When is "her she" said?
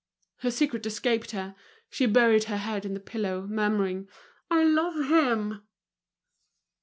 1.29-2.07